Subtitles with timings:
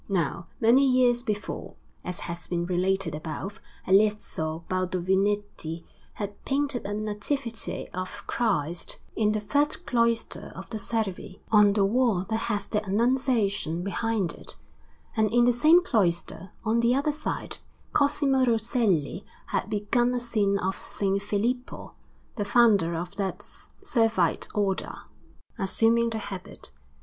[0.09, 7.87] Now many years before, as has been related above, Alesso Baldovinetti had painted a Nativity
[7.89, 12.83] of Christ in the first cloister of the Servi, on the wall that has the
[12.83, 14.55] Annunciation behind it;
[15.15, 17.59] and in the same cloister, on the other side,
[17.93, 21.03] Cosimo Rosselli had begun a scene of S.
[21.19, 21.93] Filippo,
[22.37, 23.37] the founder of that
[23.83, 24.95] Servite Order,
[25.59, 26.71] assuming the habit.